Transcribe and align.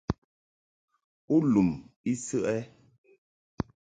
U 1.35 1.37
lum 1.51 1.69
I 2.09 2.11
səʼ 2.25 2.43
ɛ? 2.55 2.57